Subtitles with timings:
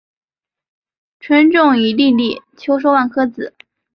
[1.19, 3.53] 春种一粒粟，秋收万颗子。